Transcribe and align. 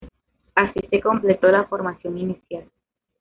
Así 0.55 0.79
se 0.89 0.99
completó 0.99 1.49
la 1.51 1.65
formación 1.67 2.17
inicial. 2.17 2.67